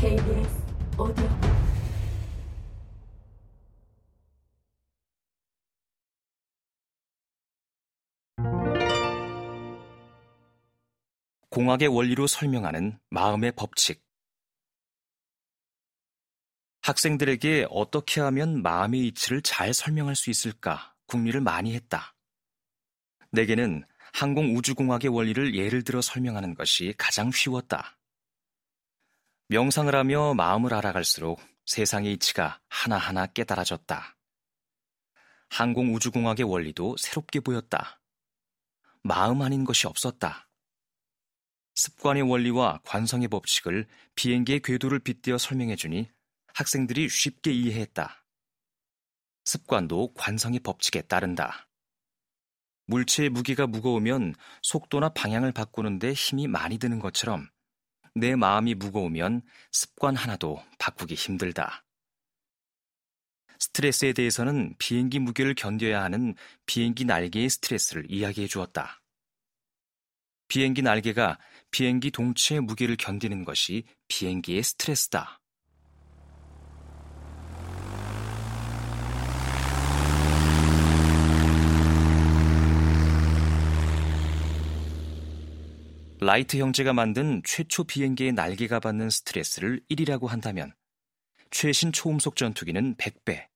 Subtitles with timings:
[0.00, 0.62] KBS
[0.98, 1.28] 오디오
[11.50, 14.02] 공학의 원리로 설명하는 마음의 법칙.
[16.80, 22.14] 학생들에게 어떻게 하면 마음의 이치를 잘 설명할 수 있을까 궁리를 많이 했다.
[23.32, 27.99] 내게는 항공우주공학의 원리를 예를 들어 설명하는 것이 가장 쉬웠다.
[29.52, 34.16] 명상을 하며 마음을 알아갈수록 세상의 이치가 하나하나 깨달아졌다.
[35.48, 38.00] 항공우주공학의 원리도 새롭게 보였다.
[39.02, 40.48] 마음 아닌 것이 없었다.
[41.74, 46.08] 습관의 원리와 관성의 법칙을 비행기의 궤도를 빗대어 설명해주니
[46.54, 48.24] 학생들이 쉽게 이해했다.
[49.46, 51.68] 습관도 관성의 법칙에 따른다.
[52.86, 57.48] 물체의 무게가 무거우면 속도나 방향을 바꾸는데 힘이 많이 드는 것처럼
[58.14, 59.42] 내 마음이 무거우면
[59.72, 61.84] 습관 하나도 바꾸기 힘들다.
[63.58, 66.34] 스트레스에 대해서는 비행기 무게를 견뎌야 하는
[66.66, 69.02] 비행기 날개의 스트레스를 이야기해 주었다.
[70.48, 71.38] 비행기 날개가
[71.70, 75.39] 비행기 동체의 무게를 견디는 것이 비행기의 스트레스다.
[86.22, 90.74] 라이트 형제가 만든 최초 비행기의 날개가 받는 스트레스를 1이라고 한다면
[91.50, 93.46] 최신 초음속 전투기는 100배,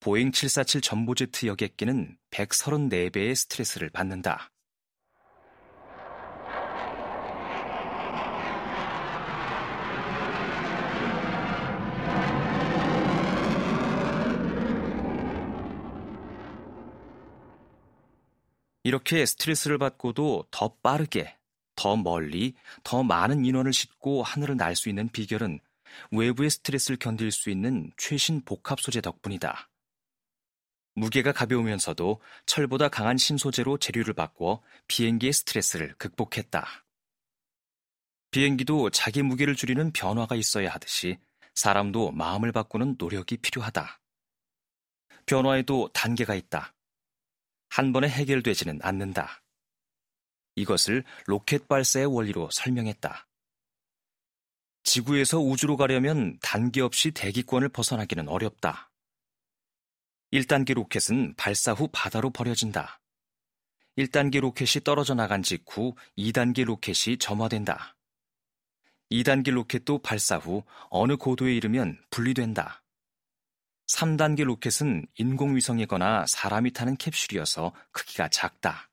[0.00, 4.50] 보잉 747 점보제트 여객기는 134배의 스트레스를 받는다.
[18.82, 21.36] 이렇게 스트레스를 받고도 더 빠르게
[21.74, 25.60] 더 멀리, 더 많은 인원을 싣고 하늘을 날 수 있는 비결은
[26.10, 29.68] 외부의 스트레스를 견딜 수 있는 최신 복합 소재 덕분이다.
[30.94, 36.84] 무게가 가벼우면서도 철보다 강한 신소재로 재료를 바꿔 비행기의 스트레스를 극복했다.
[38.30, 41.18] 비행기도 자기 무게를 줄이는 변화가 있어야 하듯이
[41.54, 44.00] 사람도 마음을 바꾸는 노력이 필요하다.
[45.26, 46.74] 변화에도 단계가 있다.
[47.68, 49.41] 한 번에 해결되지는 않는다.
[50.54, 53.26] 이것을 로켓 발사의 원리로 설명했다.
[54.84, 58.90] 지구에서 우주로 가려면 단계 없이 대기권을 벗어나기는 어렵다.
[60.32, 63.00] 1단계 로켓은 발사 후 바다로 버려진다.
[63.98, 67.96] 1단계 로켓이 떨어져 나간 직후 2단계 로켓이 점화된다.
[69.10, 72.82] 2단계 로켓도 발사 후 어느 고도에 이르면 분리된다.
[73.88, 78.88] 3단계 로켓은 인공위성이거나 사람이 타는 캡슐이어서 크기가 작다.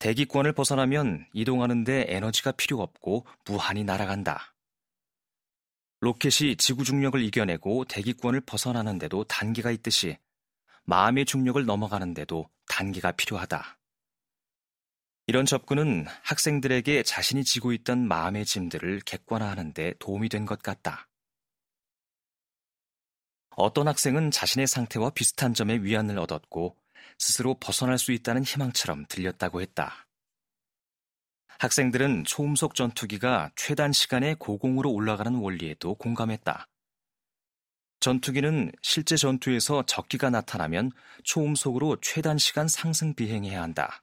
[0.00, 4.54] 대기권을 벗어나면 이동하는데 에너지가 필요 없고 무한히 날아간다.
[6.00, 10.16] 로켓이 지구 중력을 이겨내고 대기권을 벗어나는데도 단계가 있듯이
[10.84, 13.78] 마음의 중력을 넘어가는데도 단계가 필요하다.
[15.26, 21.08] 이런 접근은 학생들에게 자신이 지고 있던 마음의 짐들을 객관화하는데 도움이 된 것 같다.
[23.50, 26.79] 어떤 학생은 자신의 상태와 비슷한 점에 위안을 얻었고
[27.20, 30.06] 스스로 벗어날 수 있다는 희망처럼 들렸다고 했다.
[31.58, 36.66] 학생들은 초음속 전투기가 최단 시간에 고공으로 올라가는 원리에도 공감했다.
[38.00, 40.92] 전투기는 실제 전투에서 적기가 나타나면
[41.22, 44.02] 초음속으로 최단 시간 상승 비행해야 한다.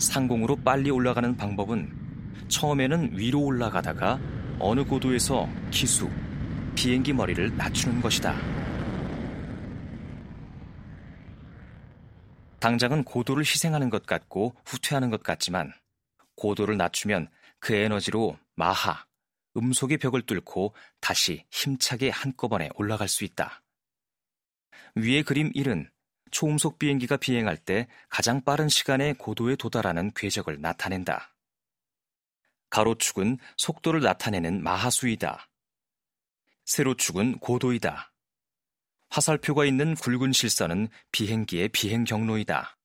[0.00, 4.18] 상공으로 빨리 올라가는 방법은 처음에는 위로 올라가다가
[4.58, 6.10] 어느 고도에서 기수,
[6.76, 8.36] 비행기 머리를 낮추는 것이다.
[12.60, 15.72] 당장은 고도를 희생하는 것 같고 후퇴하는 것 같지만
[16.36, 17.28] 고도를 낮추면
[17.58, 19.06] 그 에너지로 마하,
[19.56, 23.62] 음속의 벽을 뚫고 다시 힘차게 한꺼번에 올라갈 수 있다.
[24.94, 25.88] 위의 그림 1은
[26.30, 31.34] 초음속 비행기가 비행할 때 가장 빠른 시간에 고도에 도달하는 궤적을 나타낸다.
[32.68, 35.48] 가로축은 속도를 나타내는 마하수이다.
[36.66, 38.12] 세로축은 고도이다.
[39.08, 42.76] 화살표가 있는 굵은 실선은 비행기의 비행 경로이다.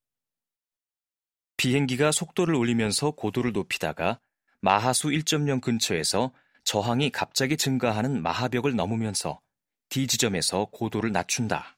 [1.58, 4.20] 비행기가 속도를 올리면서 고도를 높이다가
[4.62, 6.32] 마하수 1.0 근처에서
[6.64, 9.42] 저항이 갑자기 증가하는 마하벽을 넘으면서
[9.90, 11.78] D 지점에서 고도를 낮춘다.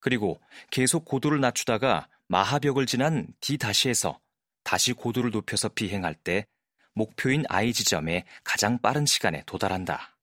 [0.00, 0.40] 그리고
[0.70, 4.20] 계속 고도를 낮추다가 마하벽을 지난 D 다시에서
[4.64, 6.46] 다시 고도를 높여서 비행할 때
[6.92, 10.15] 목표인 I 지점에 가장 빠른 시간에 도달한다.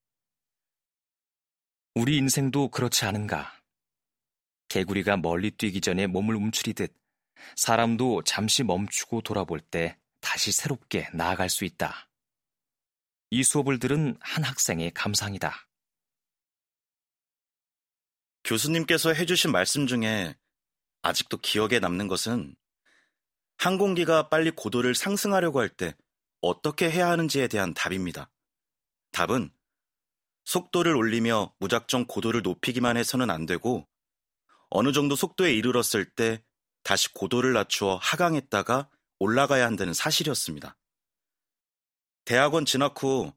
[1.95, 3.61] 우리 인생도 그렇지 않은가?
[4.69, 6.91] 개구리가 멀리 뛰기 전에 몸을 움츠리듯
[7.55, 12.09] 사람도 잠시 멈추고 돌아볼 때 다시 새롭게 나아갈 수 있다.
[13.29, 15.67] 이 수업을 들은 한 학생의 감상이다.
[18.43, 20.35] 교수님께서 해주신 말씀 중에
[21.03, 22.55] 아직도 기억에 남는 것은
[23.57, 25.95] 항공기가 빨리 고도를 상승하려고 할 때
[26.41, 28.31] 어떻게 해야 하는지에 대한 답입니다.
[29.11, 29.51] 답은
[30.45, 33.87] 속도를 올리며 무작정 고도를 높이기만 해서는 안 되고
[34.69, 36.43] 어느 정도 속도에 이르렀을 때
[36.83, 40.75] 다시 고도를 낮추어 하강했다가 올라가야 한다는 사실이었습니다.
[42.25, 43.33] 대학원 진학 후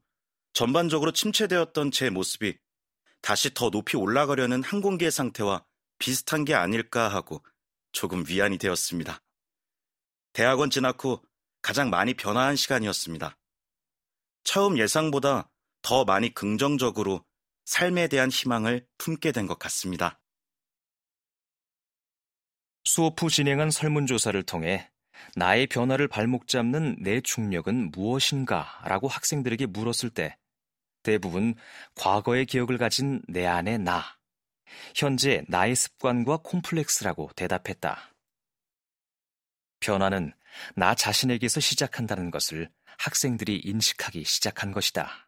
[0.53, 2.57] 전반적으로 침체되었던 제 모습이
[3.21, 5.65] 다시 더 높이 올라가려는 항공기의 상태와
[5.99, 7.43] 비슷한 게 아닐까 하고
[7.91, 9.21] 조금 위안이 되었습니다.
[10.33, 11.21] 대학원 진학 후
[11.61, 13.37] 가장 많이 변화한 시간이었습니다.
[14.43, 15.49] 처음 예상보다
[15.87, 17.23] 더 많이 긍정적으로
[17.63, 20.19] 삶에 대한 희망을 품게 된 것 같습니다.
[22.83, 24.91] 수업 후 진행한 설문조사를 통해
[25.37, 28.81] 나의 변화를 발목 잡는 내 중력은 무엇인가?
[28.83, 30.37] 라고 학생들에게 물었을 때
[31.03, 31.55] 대부분
[31.95, 34.17] 과거의 기억을 가진 내 안의 나,
[34.93, 38.13] 현재 나의 습관과 콤플렉스라고 대답했다.
[39.79, 40.33] 변화는
[40.75, 45.26] 나 자신에게서 시작한다는 것을 학생들이 인식하기 시작한 것이다.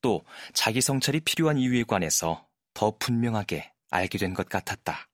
[0.00, 0.24] 또
[0.54, 5.09] 자기 성찰이 필요한 이유에 관해서 더 분명하게 알게 된 것 같았다.